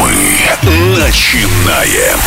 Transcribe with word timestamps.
Мы 0.00 0.98
начинаем. 0.98 2.18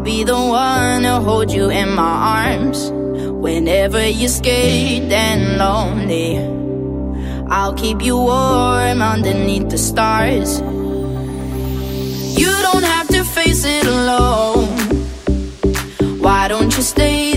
I'll 0.00 0.06
be 0.06 0.24
the 0.24 0.32
one 0.32 1.02
to 1.02 1.20
hold 1.20 1.52
you 1.52 1.68
in 1.68 1.94
my 1.94 2.54
arms. 2.56 2.90
Whenever 2.90 4.08
you're 4.08 4.30
scared 4.30 5.12
and 5.12 5.58
lonely 5.58 6.38
I'll 7.50 7.74
keep 7.74 8.00
you 8.00 8.16
warm 8.16 9.02
underneath 9.02 9.68
the 9.68 9.76
stars. 9.76 10.60
You 12.40 12.50
don't 12.62 12.82
have 12.82 13.08
to 13.08 13.24
face 13.24 13.66
it 13.66 13.84
alone. 13.86 14.68
Why 16.18 16.48
don't 16.48 16.74
you 16.74 16.82
stay 16.82 17.29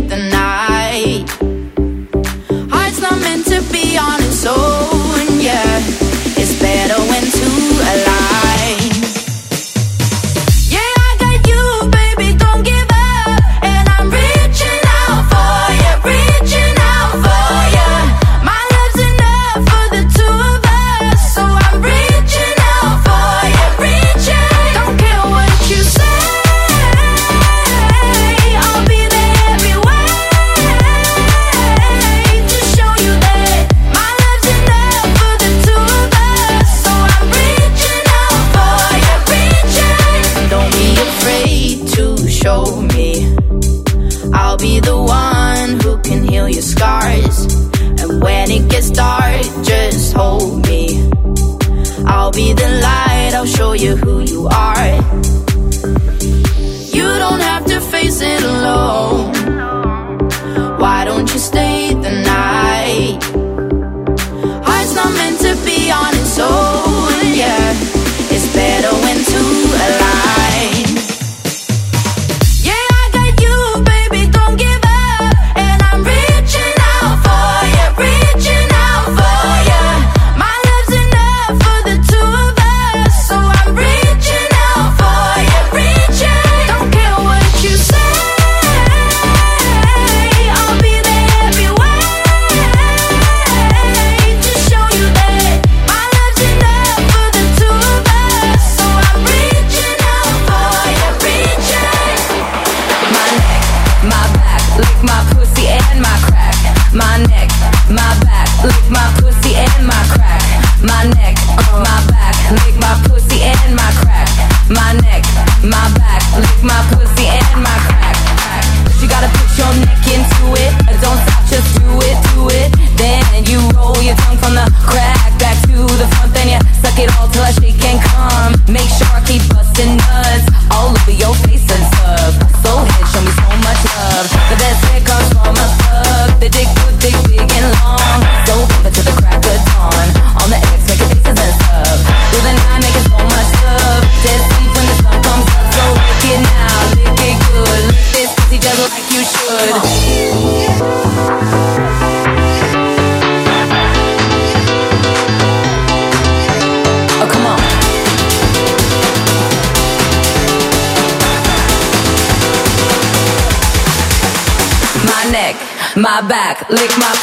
back, 166.21 166.69
lick 166.69 166.91
my 166.99 167.22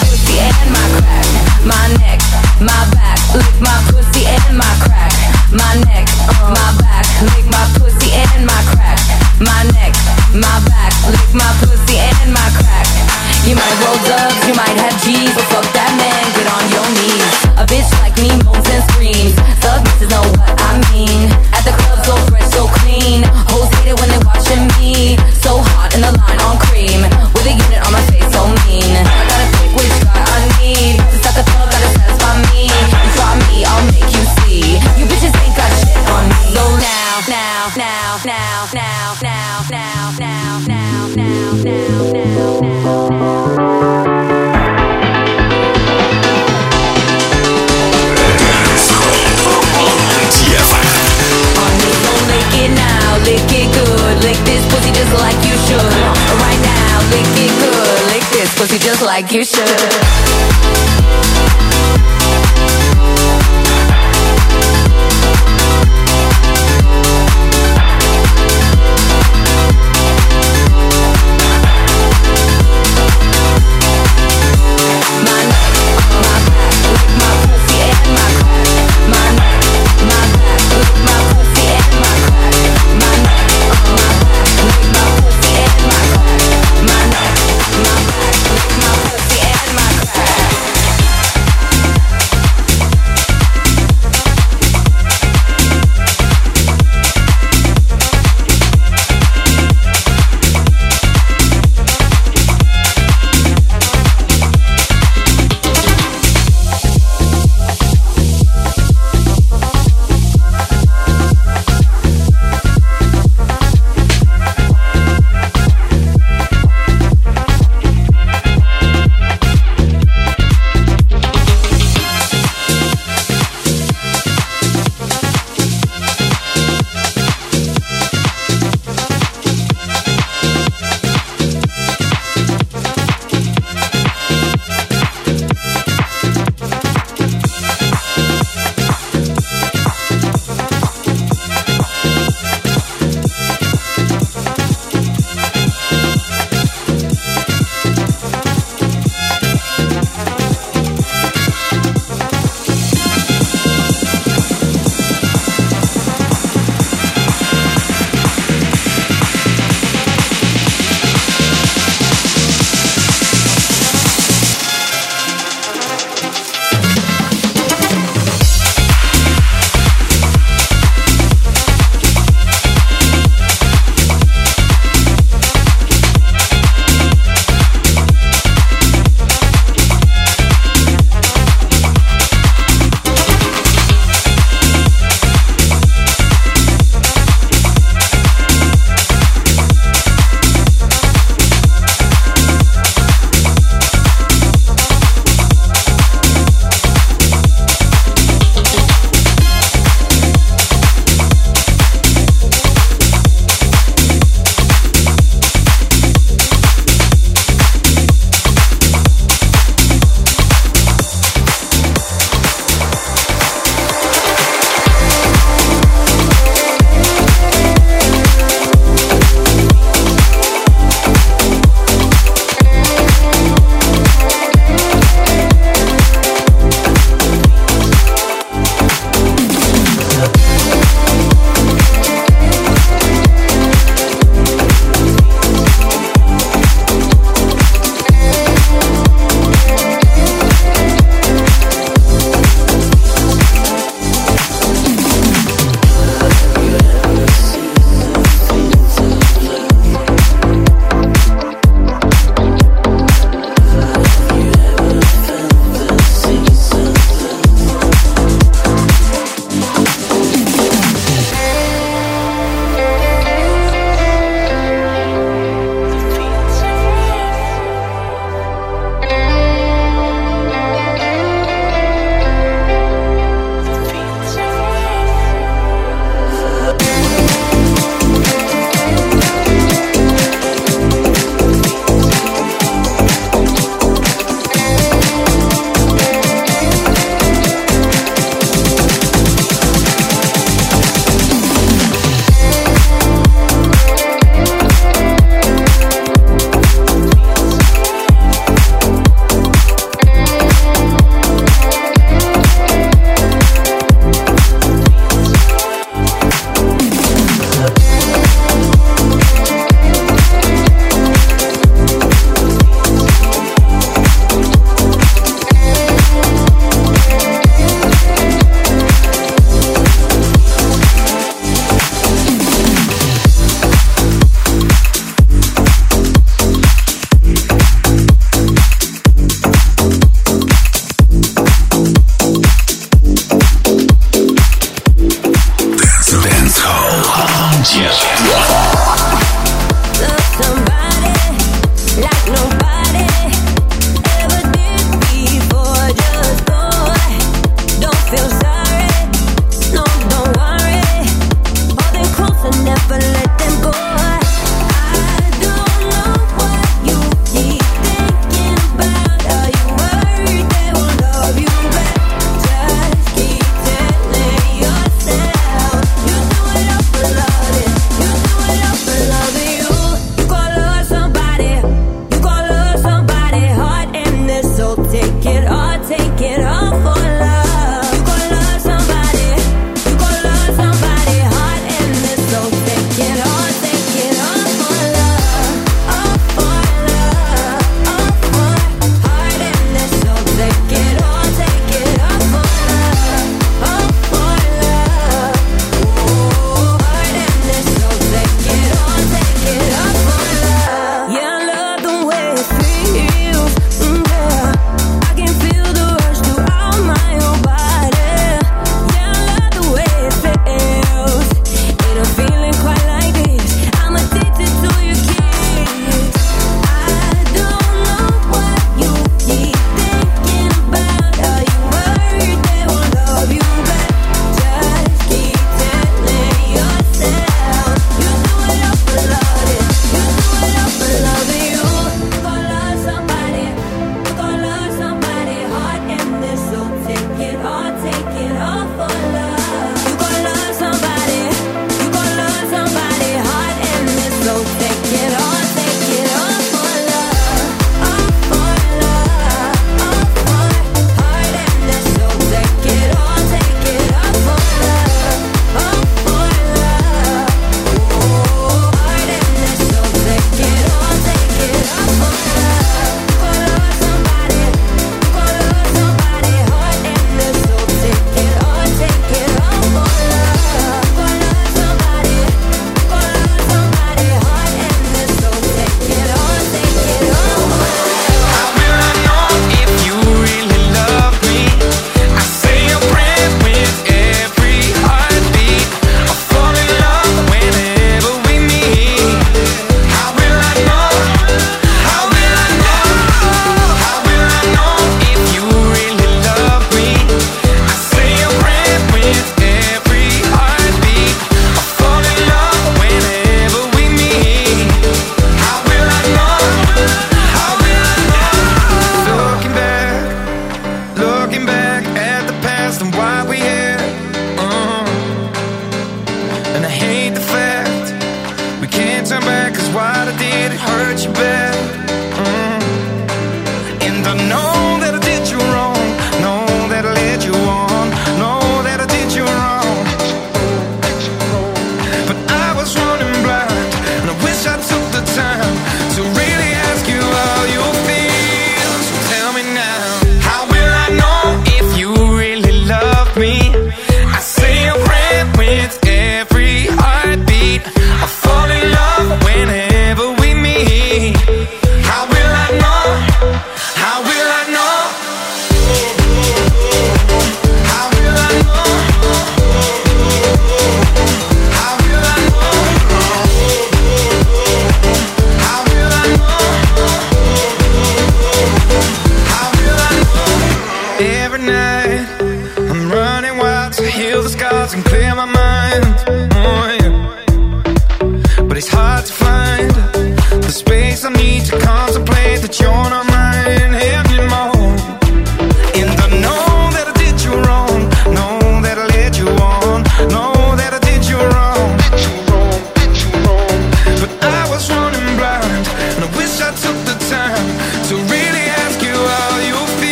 you 59.33 59.45
should. 59.45 60.10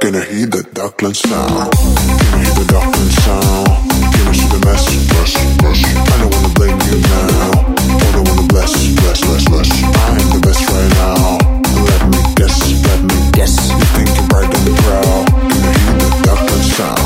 Can 0.00 0.16
I 0.16 0.24
hear 0.26 0.46
the 0.46 0.62
Dockland 0.74 1.16
sound? 1.16 1.70
Can 1.72 2.34
I 2.34 2.44
hear 2.44 2.54
the 2.58 2.64
Dockland 2.66 3.12
sound? 3.22 3.66
Can 4.12 4.26
I 4.26 4.32
see 4.34 4.48
the 4.50 4.58
mess? 4.66 4.84
Mess, 5.14 5.32
mess. 5.62 5.80
I 5.94 6.18
don't 6.18 6.34
wanna 6.34 6.52
blame 6.58 6.78
you 6.90 6.98
now. 7.06 7.64
I 7.78 8.10
don't 8.12 8.26
wanna 8.28 8.48
bless, 8.48 8.74
bless, 8.98 9.20
bless, 9.22 9.48
bless. 9.48 9.70
I 9.70 10.18
am 10.18 10.28
the 10.34 10.40
best 10.42 10.66
right 10.68 10.92
now. 10.98 11.38
Let 11.86 12.02
me 12.10 12.18
guess, 12.34 12.58
let 12.84 13.00
me 13.06 13.30
guess. 13.32 13.54
You 13.70 13.86
think 13.94 14.10
you're 14.18 14.26
bright 14.26 14.50
and 14.50 14.76
proud. 14.82 15.26
Can 15.54 15.62
I 15.62 15.72
hear 15.78 15.94
the 16.02 16.10
Dockland 16.26 16.64
sound? 16.64 17.03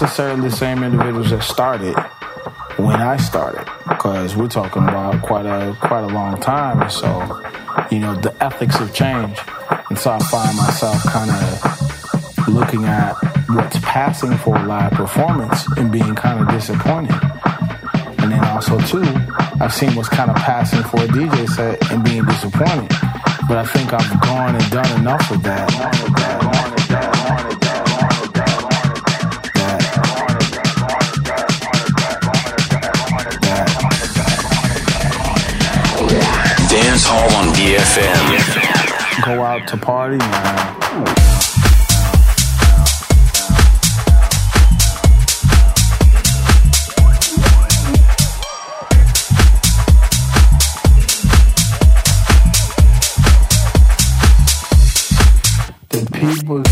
Necessarily 0.00 0.42
the 0.42 0.54
same 0.54 0.82
individuals 0.82 1.30
that 1.30 1.42
started 1.42 1.96
when 2.76 3.00
I 3.00 3.16
started, 3.16 3.64
because 3.88 4.36
we're 4.36 4.46
talking 4.46 4.82
about 4.82 5.22
quite 5.22 5.46
a 5.46 5.74
quite 5.80 6.04
a 6.04 6.08
long 6.08 6.38
time. 6.38 6.90
So, 6.90 7.08
you 7.90 8.00
know, 8.00 8.14
the 8.14 8.34
ethics 8.44 8.76
have 8.76 8.92
changed, 8.92 9.40
and 9.88 9.98
so 9.98 10.10
I 10.10 10.18
find 10.18 10.54
myself 10.54 11.02
kind 11.04 11.30
of 11.30 12.48
looking 12.48 12.84
at 12.84 13.14
what's 13.48 13.78
passing 13.80 14.36
for 14.36 14.54
a 14.56 14.66
live 14.66 14.92
performance 14.92 15.66
and 15.78 15.90
being 15.90 16.14
kind 16.14 16.40
of 16.40 16.48
disappointed. 16.50 17.16
And 18.18 18.32
then 18.32 18.44
also 18.44 18.78
too, 18.80 19.02
I've 19.62 19.72
seen 19.72 19.94
what's 19.94 20.10
kind 20.10 20.30
of 20.30 20.36
passing 20.36 20.82
for 20.82 20.98
a 20.98 21.08
DJ 21.08 21.48
set 21.48 21.90
and 21.90 22.04
being 22.04 22.24
disappointed. 22.26 22.90
But 23.48 23.56
I 23.56 23.64
think 23.64 23.94
I've 23.94 24.20
gone 24.20 24.56
and 24.56 24.70
done 24.70 25.00
enough 25.00 25.30
of 25.30 25.42
that. 25.44 26.65
Paul 37.06 37.32
on 37.36 37.54
DFM. 37.54 39.24
Go 39.24 39.44
out 39.44 39.68
to 39.68 39.76
party, 39.76 40.18
man. 40.18 40.76
people 56.12 56.62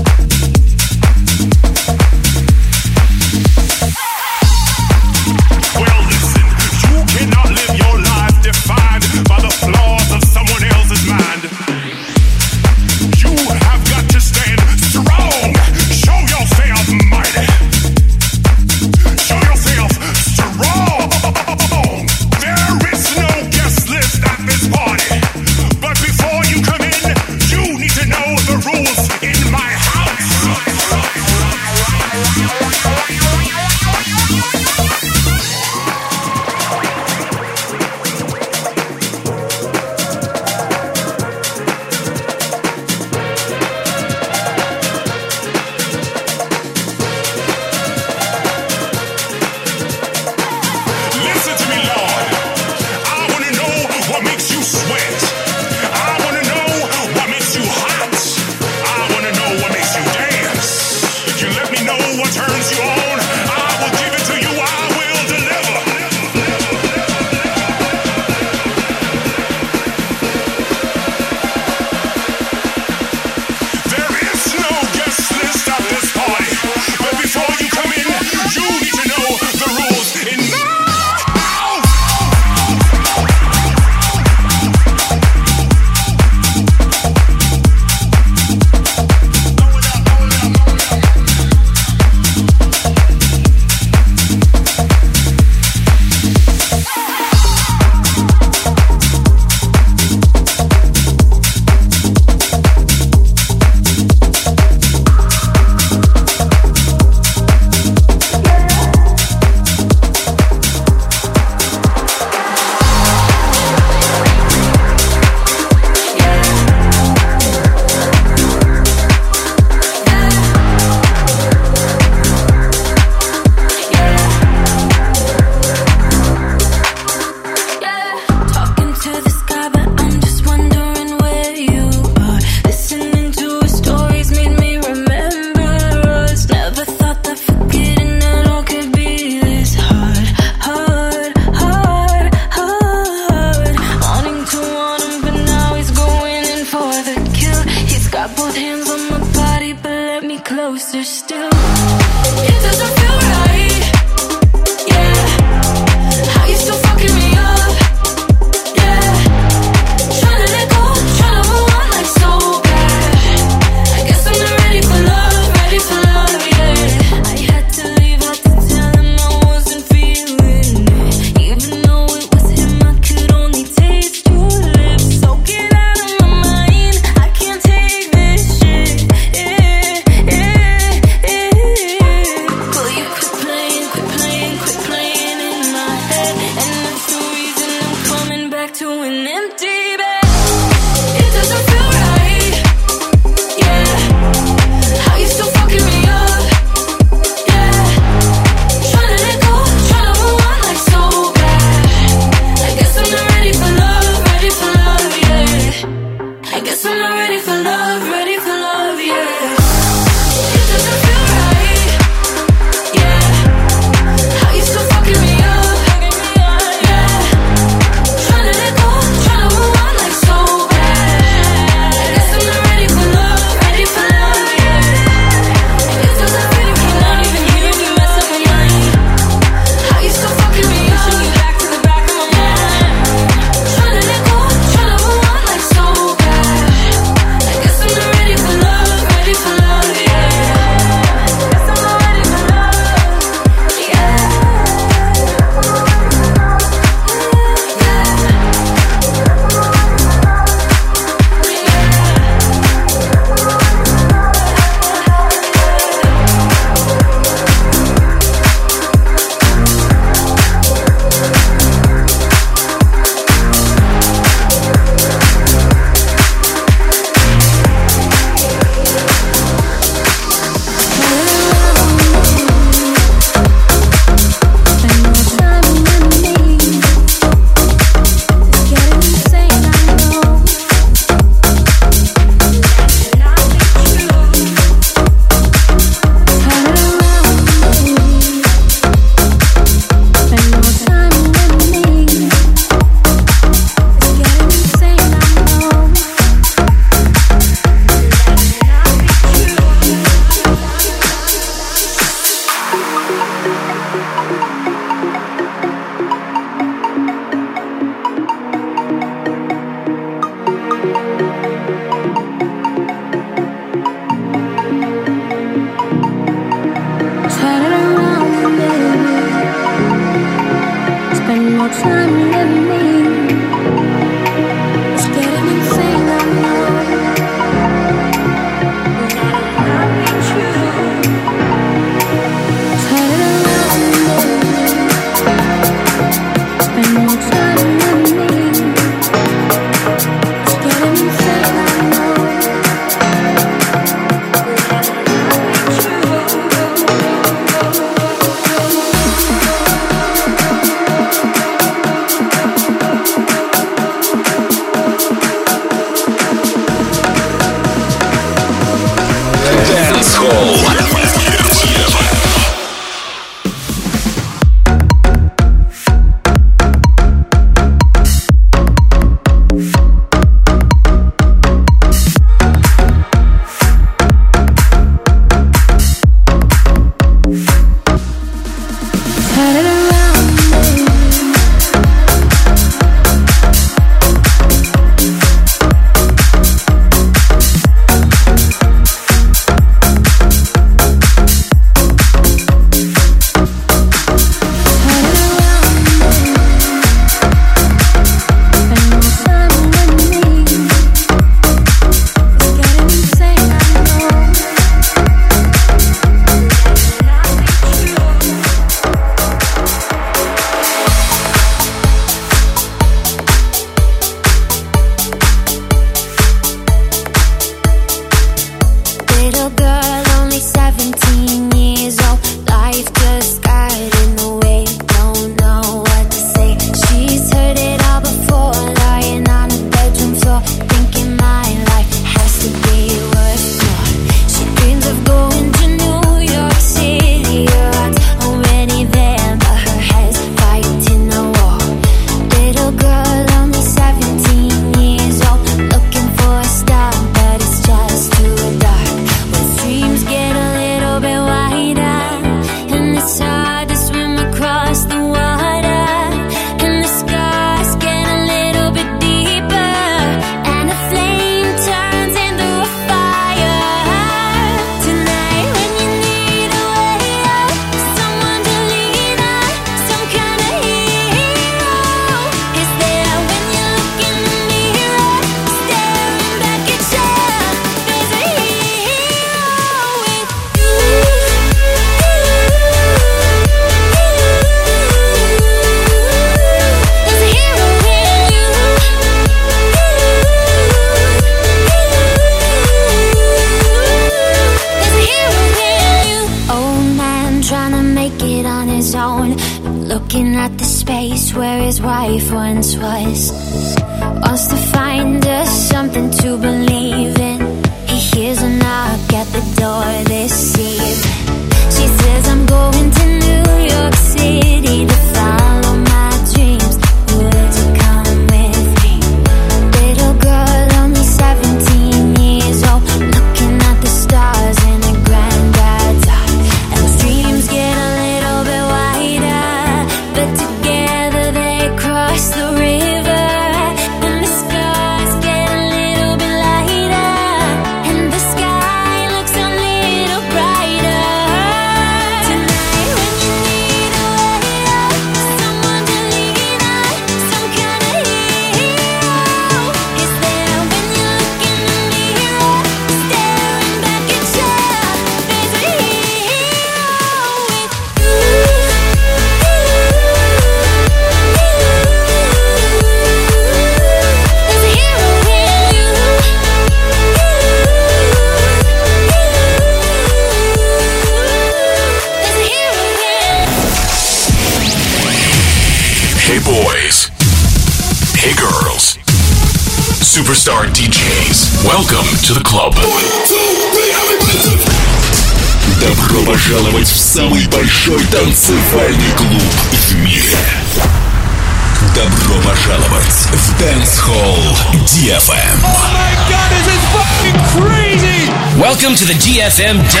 Damn. 599.61 600.00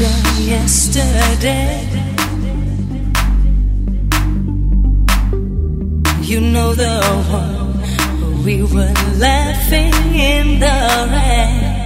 yesterday. 0.00 1.86
You 6.22 6.40
know 6.40 6.72
the 6.74 7.00
one 7.30 8.42
we 8.42 8.62
were 8.62 8.94
laughing 9.18 9.92
in 10.14 10.60
the 10.60 11.08
rain. 11.12 11.84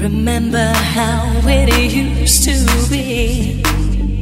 Remember 0.00 0.72
how 0.72 1.40
it 1.44 1.92
used 1.92 2.44
to 2.44 2.54
be. 2.88 3.62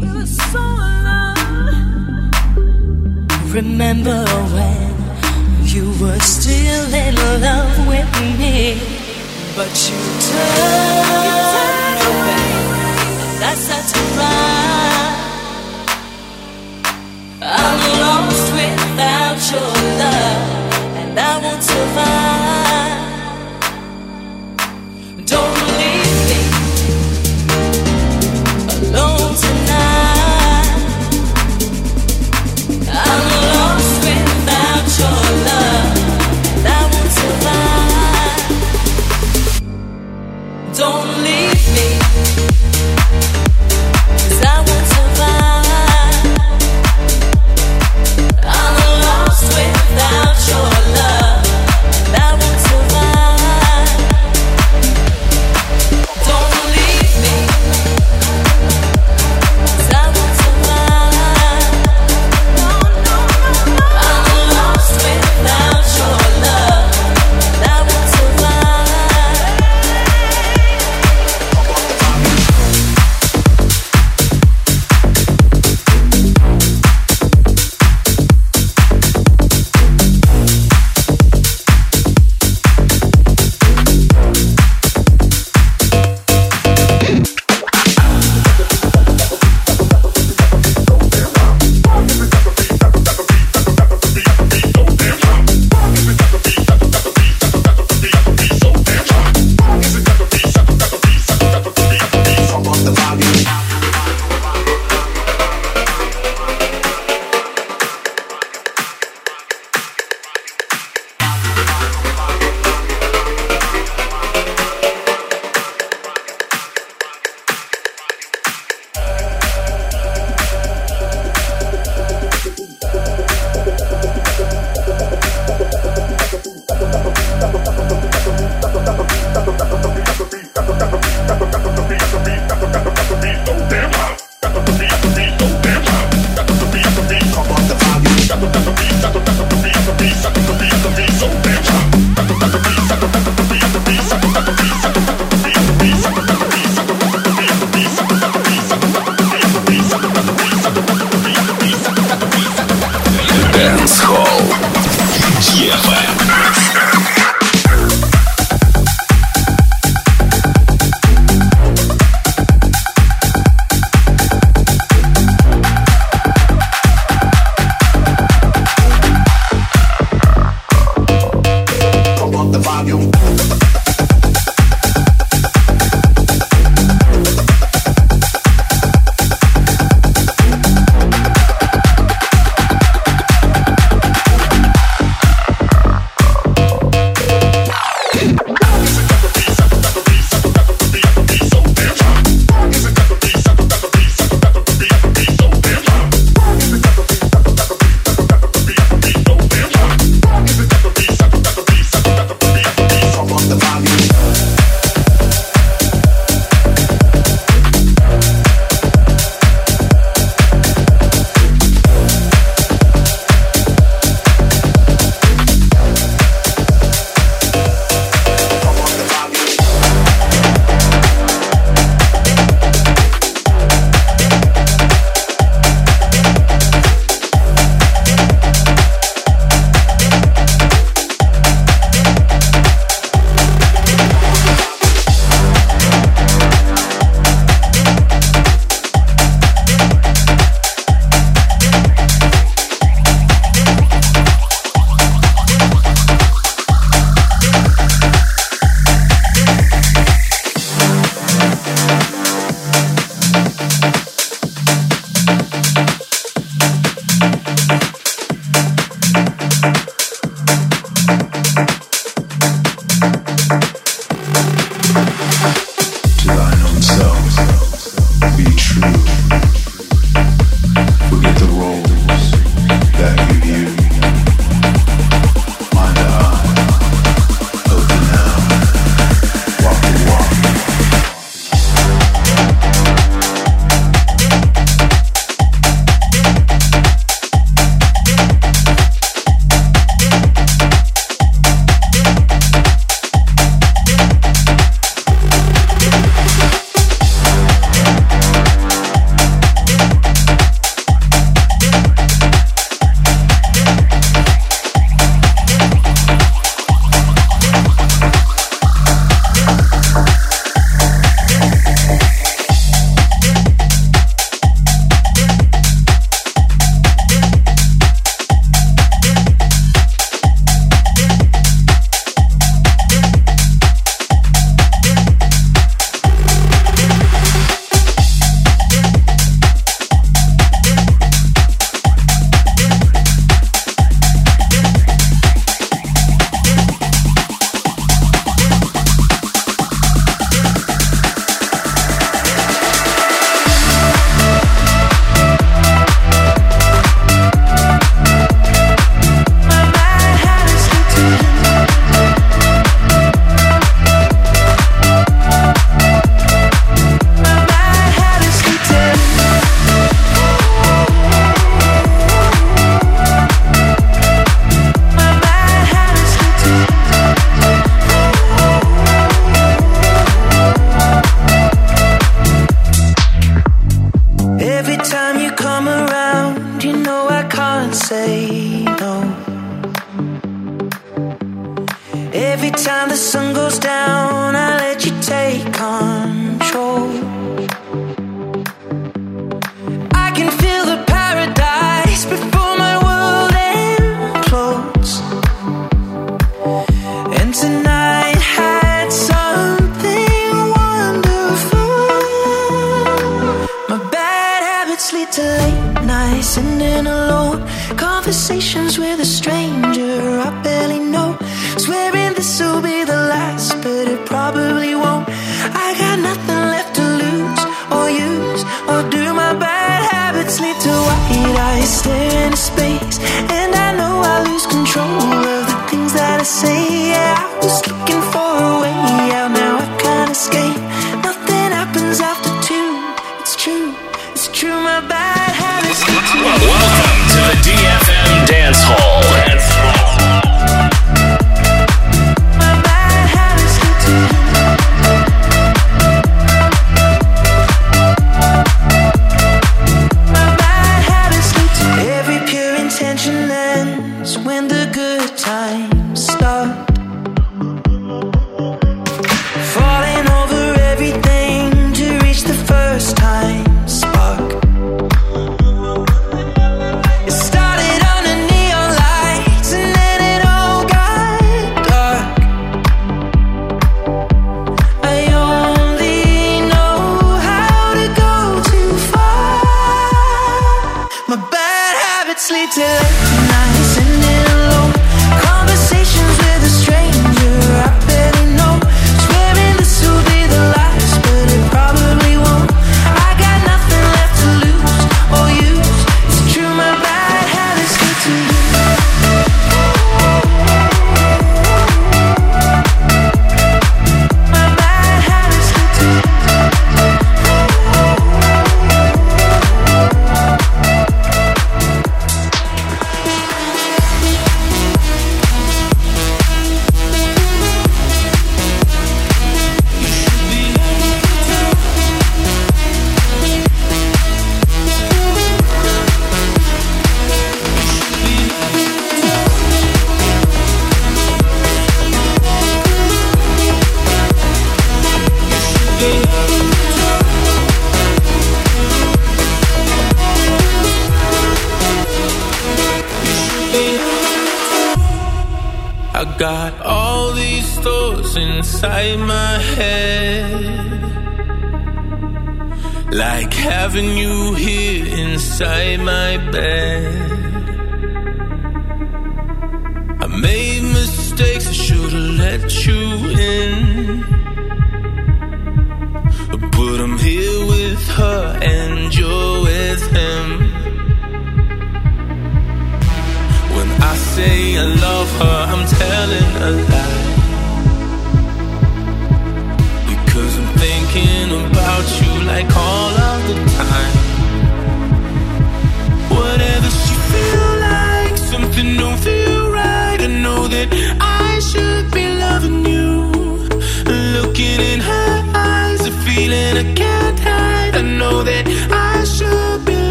We 0.00 0.08
were 0.08 0.26
so 0.26 0.60
alone. 0.60 2.30
Remember 3.52 4.24
when 4.54 5.66
you 5.66 5.92
were 6.00 6.20
still 6.20 6.94
in 6.94 7.14
love 7.42 7.86
with 7.86 8.10
me, 8.38 8.80
but 9.54 9.90
you 9.90 9.98
turned. 10.30 11.47
I 13.50 13.54
start 13.54 13.84
to 13.92 14.00
cry. 14.14 15.08
I'm 17.40 17.80
lost 18.02 18.52
without 18.52 19.40
your 19.50 19.72
love, 20.02 20.96
and 21.00 21.18
I 21.18 21.38
won't 21.42 21.62
survive. 21.62 22.57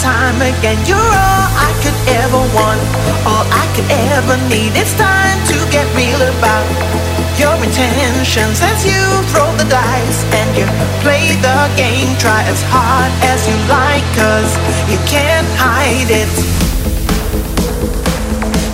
time 0.00 0.36
again. 0.42 0.76
You're 0.84 0.96
all 0.96 1.48
I 1.56 1.72
could 1.80 1.96
ever 2.20 2.42
want, 2.52 2.80
all 3.24 3.46
I 3.48 3.64
could 3.74 3.88
ever 3.88 4.36
need. 4.52 4.76
It's 4.76 4.92
time 4.96 5.38
to 5.48 5.56
get 5.72 5.86
real 5.96 6.20
about 6.20 6.66
your 7.40 7.56
intentions 7.64 8.60
as 8.60 8.84
you 8.84 9.00
throw 9.32 9.48
the 9.56 9.68
dice 9.68 10.20
and 10.36 10.48
you 10.56 10.66
play 11.00 11.32
the 11.40 11.60
game. 11.76 12.16
Try 12.18 12.42
as 12.44 12.60
hard 12.68 13.12
as 13.24 13.40
you 13.48 13.56
like, 13.68 14.04
cause 14.16 14.50
you 14.90 14.98
can't 15.08 15.48
hide 15.56 16.10
it. 16.12 16.32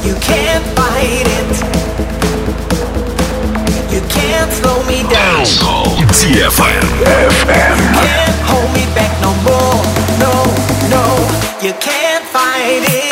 You 0.06 0.14
can't 0.18 0.64
fight 0.74 1.26
it. 1.38 1.52
You 3.94 4.00
can't 4.08 4.50
slow 4.50 4.82
me 4.90 5.02
down. 5.10 5.44
DFM. 6.12 6.86
FM. 7.36 7.76
You 7.78 7.90
can't 8.06 8.38
hold 8.46 8.70
me 8.74 8.84
back 8.94 9.12
no 9.22 9.32
more 9.46 9.91
know 10.92 11.14
you 11.62 11.72
can't 11.80 12.24
fight 12.26 12.84
it. 12.88 13.11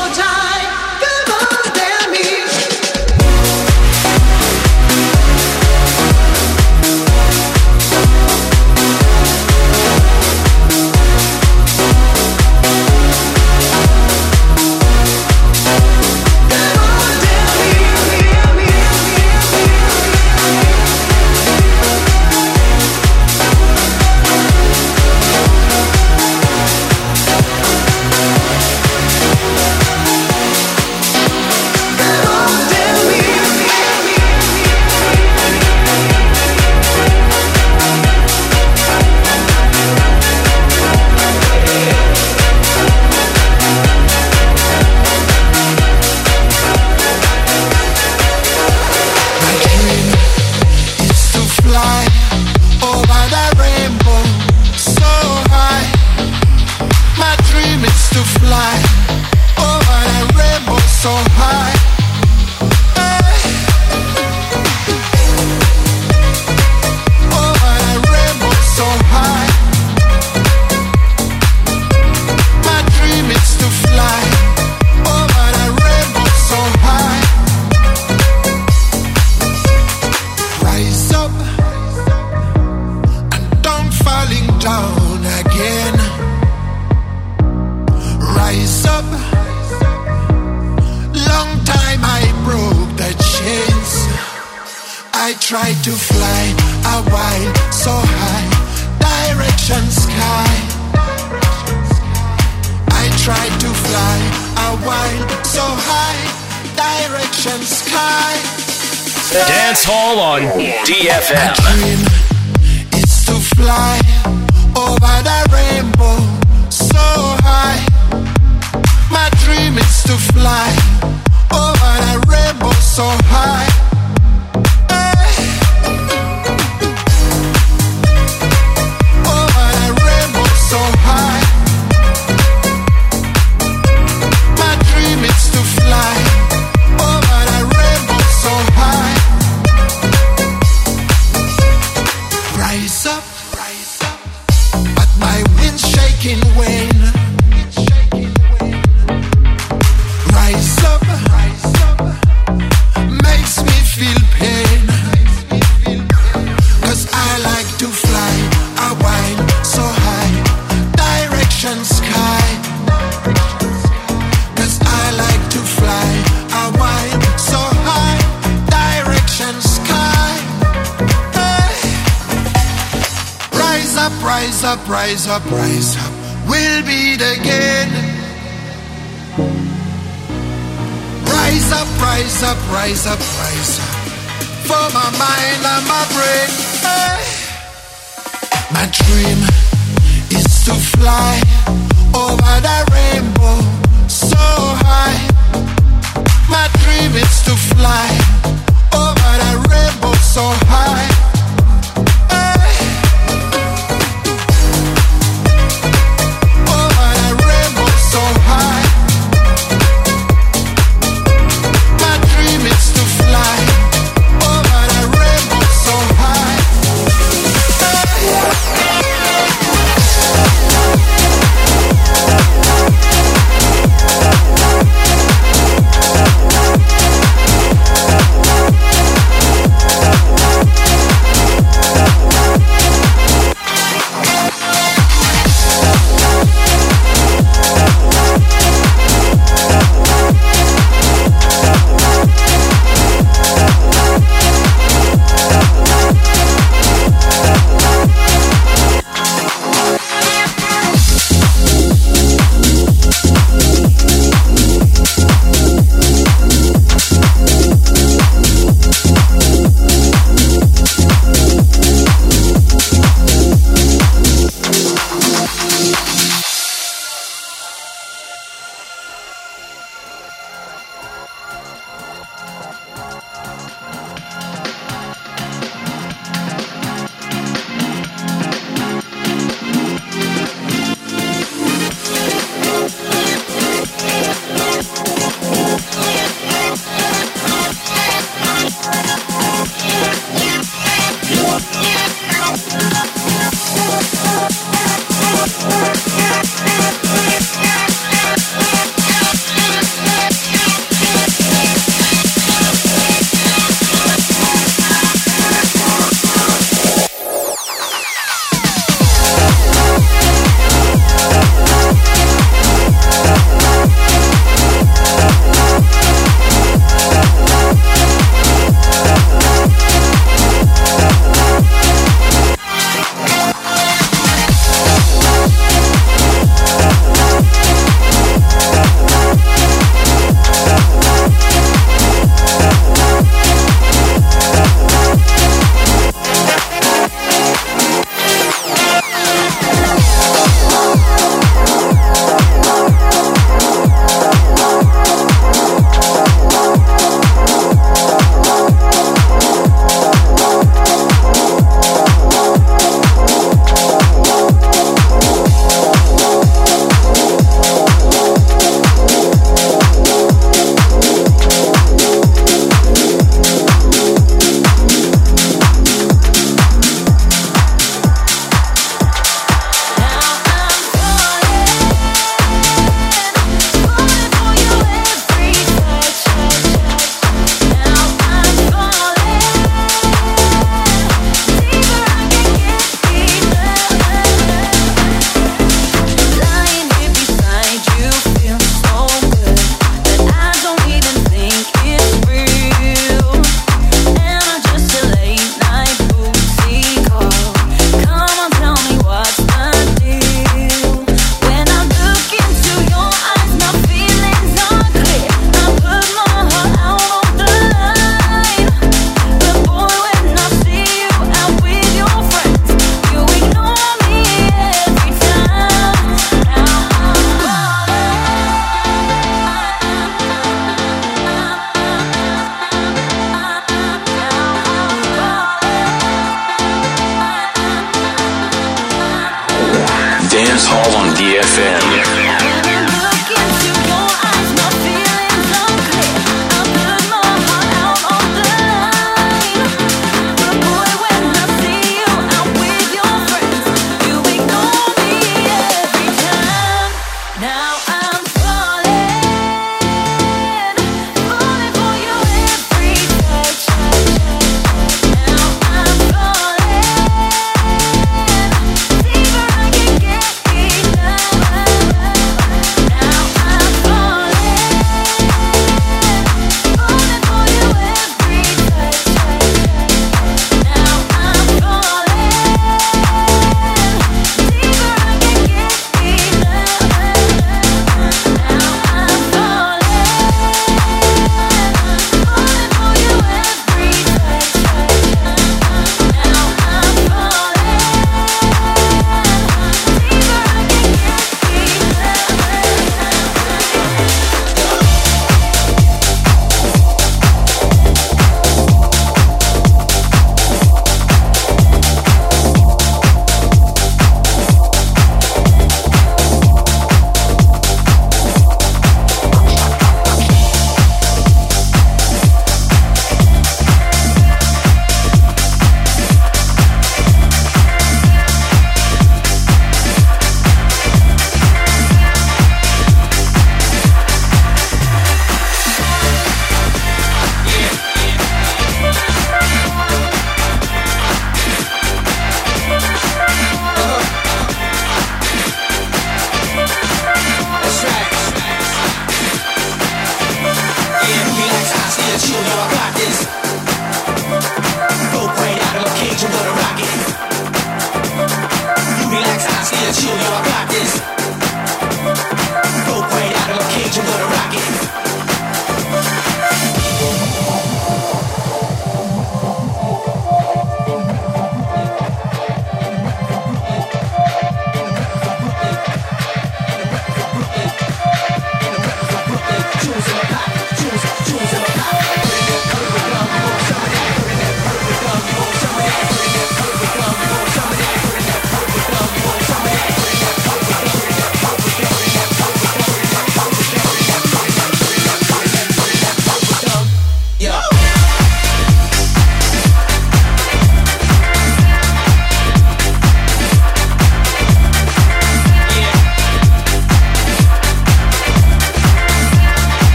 보자. 0.00 0.39